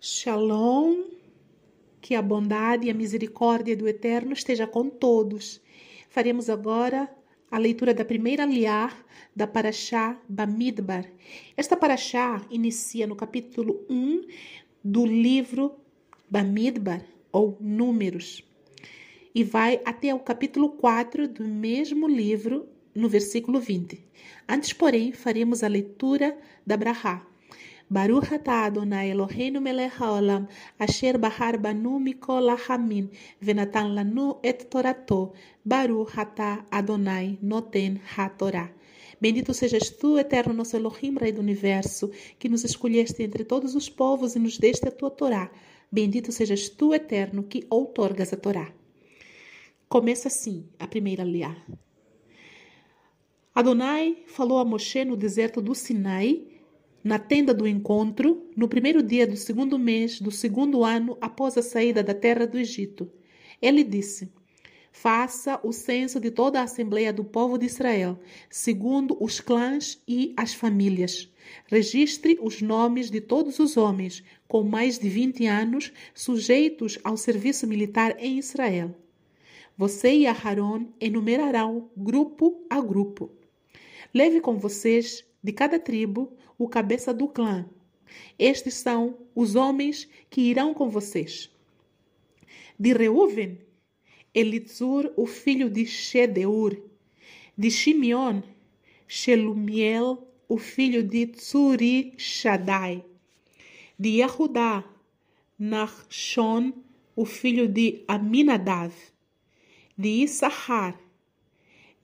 [0.00, 1.06] Shalom,
[2.00, 5.60] que a bondade e a misericórdia do Eterno esteja com todos.
[6.08, 7.12] Faremos agora
[7.50, 11.04] a leitura da primeira liar da Parashá Bamidbar.
[11.56, 14.22] Esta Parashá inicia no capítulo 1
[14.84, 15.74] do livro
[16.30, 18.44] Bamidbar, ou Números,
[19.34, 24.00] e vai até o capítulo 4 do mesmo livro, no versículo 20.
[24.48, 27.27] Antes, porém, faremos a leitura da Brahá.
[27.90, 30.46] Baruch atah Adonai Eloheinu melech haolam,
[30.78, 33.08] asher bahar banu mikol hamin,
[33.40, 35.32] venatan lanu et torato.
[35.64, 38.70] Baruch atah Adonai noten ha-torah.
[39.20, 43.88] Bendito sejas tu, eterno nosso Elohim, Rei do Universo, que nos escolheste entre todos os
[43.88, 45.50] povos e nos deste a tua Torá.
[45.90, 48.72] Bendito sejas tu, eterno, que outorgas a Torá.
[49.88, 51.56] Começa assim a primeira liá.
[53.52, 56.46] Adonai falou a Moshe no deserto do Sinai,
[57.02, 61.62] na tenda do encontro, no primeiro dia do segundo mês do segundo ano após a
[61.62, 63.10] saída da terra do Egito.
[63.60, 64.30] Ele disse:
[64.92, 68.18] Faça o censo de toda a Assembleia do povo de Israel,
[68.50, 71.32] segundo os clãs e as famílias.
[71.66, 77.66] Registre os nomes de todos os homens com mais de 20 anos sujeitos ao serviço
[77.66, 78.94] militar em Israel.
[79.76, 83.30] Você e Aharon enumerarão grupo a grupo.
[84.12, 87.68] Leve com vocês, de cada tribo, o cabeça do clã.
[88.38, 91.50] Estes são os homens que irão com vocês.
[92.78, 93.58] De Reuven,
[94.34, 96.80] Elitzur, o filho de Shedeur.
[97.56, 98.42] De Shimeon,
[99.06, 103.04] Shelumiel, o filho de Tsuri Shaddai.
[103.98, 104.84] De Yehudá,
[105.58, 106.72] Nachshon,
[107.16, 108.94] o filho de Aminadav.
[109.96, 110.98] De Issachar,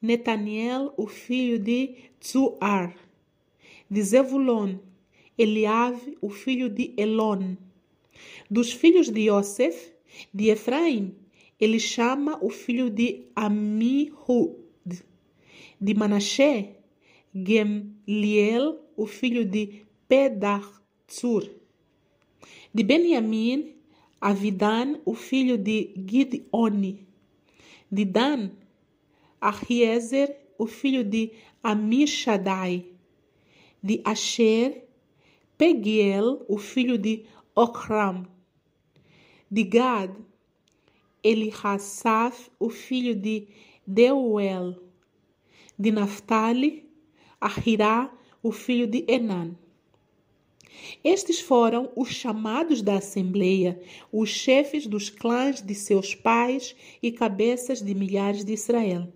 [0.03, 3.04] Netaniel, o filho de Tzuar
[3.95, 4.81] de Zevulon,
[5.39, 7.57] Eliave, o filho de Elon.
[8.51, 9.93] Dos filhos de Yosef,
[10.33, 11.15] de Efraim,
[11.61, 14.57] ele chama o filho de Amihud.
[15.81, 16.79] De Manassé,
[17.33, 21.49] Gemliel, o filho de Pedachur.
[22.75, 23.77] De Benjamim,
[24.21, 27.07] Avidan, o filho de Gideoni.
[27.89, 28.51] De Dan,
[29.41, 31.31] Ahiezer, o filho de
[31.63, 32.94] Amishadai
[33.85, 34.83] de Asher,
[35.59, 38.27] Pegiel, o filho de Okram,
[39.51, 40.11] de Gad,
[41.23, 43.47] Elihassaf, o filho de
[43.87, 44.83] Deuel,
[45.79, 46.89] de Naphtali,
[47.39, 48.11] Ahirá,
[48.43, 49.55] o filho de Enan.
[51.05, 53.79] Estes foram os chamados da Assembleia,
[54.11, 59.13] os chefes dos clãs de seus pais e cabeças de milhares de Israel.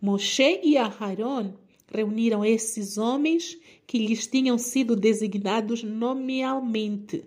[0.00, 1.52] Moshe e Aharon
[1.94, 3.56] reuniram esses homens
[3.86, 7.24] que lhes tinham sido designados nominalmente.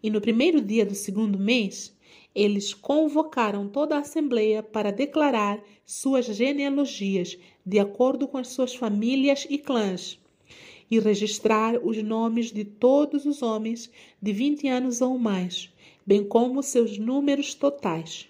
[0.00, 1.92] E no primeiro dia do segundo mês,
[2.34, 9.46] eles convocaram toda a Assembleia para declarar suas genealogias de acordo com as suas famílias
[9.50, 10.18] e clãs
[10.90, 13.90] e registrar os nomes de todos os homens
[14.20, 15.72] de 20 anos ou mais,
[16.06, 18.28] bem como seus números totais.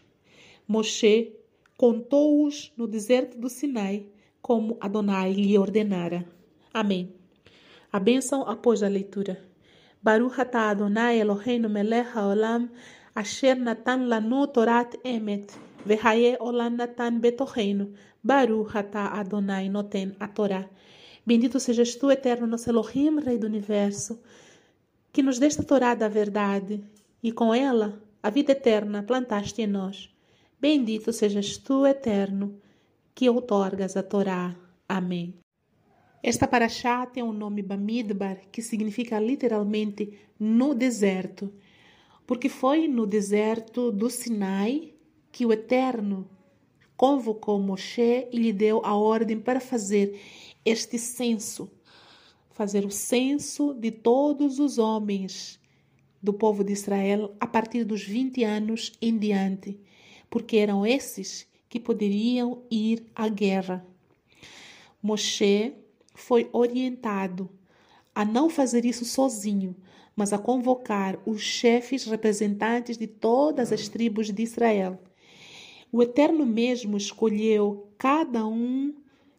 [0.67, 1.33] Moshe
[1.77, 4.07] contou-os no deserto do Sinai
[4.43, 6.27] como Adonai lhe ordenara.
[6.75, 7.15] Amém.
[7.93, 9.39] A bênção após a leitura.
[10.03, 12.69] Baruch atah Adonai Eloheinu melech haolam
[13.15, 15.47] asher natan lanu torat emet
[15.87, 17.95] vehaye olam natan betocheinu.
[18.23, 20.69] Baruch atah Adonai noten a Torá.
[21.25, 24.21] Bendito sejas tu, eterno nosso Elohim, Rei do Universo,
[25.13, 26.83] que nos deste a Torá da verdade
[27.23, 30.13] e com ela a vida eterna plantaste em nós.
[30.61, 32.61] Bendito sejas tu, eterno,
[33.15, 34.57] que outorgas a Torá.
[34.89, 35.35] Amém.
[36.23, 41.53] Esta paraxá tem o nome Bamidbar, que significa literalmente no deserto,
[42.27, 44.95] porque foi no deserto do Sinai
[45.33, 46.29] que o Eterno
[46.97, 50.21] convocou Moshe e lhe deu a ordem para fazer
[50.65, 51.69] este censo,
[52.51, 55.61] fazer o censo de todos os homens
[56.23, 59.81] do povo de Israel a partir dos 20 anos em diante,
[60.31, 63.83] porque eram esses que poderiam ir à guerra.
[65.03, 65.73] Moshe
[66.15, 67.49] foi orientado
[68.15, 69.75] a não fazer isso sozinho,
[70.15, 75.01] mas a convocar os chefes representantes de todas as tribos de Israel.
[75.91, 78.95] O Eterno mesmo escolheu cada um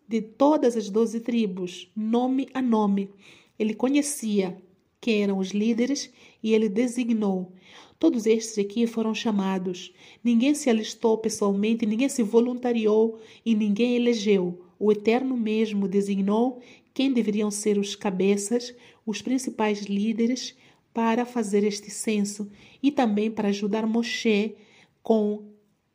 [0.07, 3.11] de todas as doze tribos, nome a nome.
[3.59, 4.57] Ele conhecia
[5.03, 6.09] quem eram os líderes
[6.41, 7.51] e ele designou.
[7.99, 9.93] Todos estes aqui foram chamados.
[10.23, 14.61] Ninguém se alistou pessoalmente, ninguém se voluntariou e ninguém elegeu.
[14.79, 16.61] O Eterno mesmo designou
[16.93, 18.73] quem deveriam ser os cabeças,
[19.05, 20.55] os principais líderes,
[20.93, 22.49] para fazer este censo
[22.81, 24.55] e também para ajudar Moshe
[25.01, 25.43] com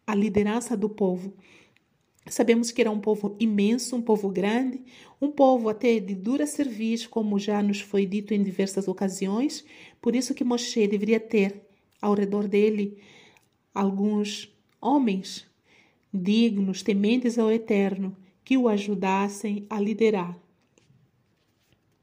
[0.07, 1.33] a liderança do povo.
[2.31, 4.83] Sabemos que era um povo imenso, um povo grande,
[5.21, 9.65] um povo até de dura serviço, como já nos foi dito em diversas ocasiões.
[10.01, 11.63] Por isso que Moshe deveria ter
[12.01, 12.99] ao redor dele
[13.75, 15.47] alguns homens
[16.13, 20.39] dignos, tementes ao Eterno, que o ajudassem a liderar.